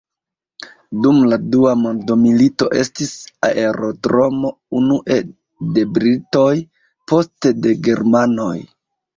[1.05, 3.11] Dum la Dua mondmilito estis
[3.49, 5.19] aerodromo unue
[5.77, 6.49] de britoj,
[7.13, 8.53] poste de germanoj.